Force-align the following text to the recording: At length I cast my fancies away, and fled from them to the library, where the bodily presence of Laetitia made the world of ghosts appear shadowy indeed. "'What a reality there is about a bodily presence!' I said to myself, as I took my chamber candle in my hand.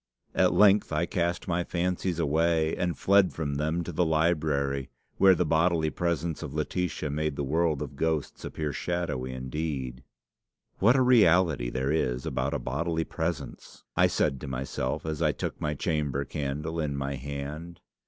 At 0.33 0.55
length 0.55 0.91
I 0.91 1.05
cast 1.05 1.47
my 1.47 1.63
fancies 1.63 2.17
away, 2.17 2.75
and 2.75 2.97
fled 2.97 3.33
from 3.33 3.53
them 3.57 3.83
to 3.83 3.91
the 3.91 4.03
library, 4.03 4.89
where 5.17 5.35
the 5.35 5.45
bodily 5.45 5.91
presence 5.91 6.41
of 6.41 6.55
Laetitia 6.55 7.11
made 7.11 7.35
the 7.35 7.43
world 7.43 7.83
of 7.83 7.95
ghosts 7.95 8.43
appear 8.43 8.73
shadowy 8.73 9.31
indeed. 9.31 10.03
"'What 10.79 10.95
a 10.95 11.03
reality 11.03 11.69
there 11.69 11.91
is 11.91 12.25
about 12.25 12.55
a 12.55 12.57
bodily 12.57 13.03
presence!' 13.03 13.83
I 13.95 14.07
said 14.07 14.41
to 14.41 14.47
myself, 14.47 15.05
as 15.05 15.21
I 15.21 15.33
took 15.33 15.61
my 15.61 15.75
chamber 15.75 16.25
candle 16.25 16.79
in 16.79 16.95
my 16.97 17.13
hand. 17.13 17.79